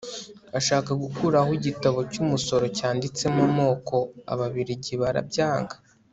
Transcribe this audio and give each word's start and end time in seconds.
ashaka 0.59 0.91
gukuraho 1.03 1.49
igitabo 1.59 1.99
cy'umusoro 2.11 2.65
cyanditsemo 2.77 3.41
amoko, 3.49 3.95
ababiligi 4.33 4.93
barabyanga 5.03 5.75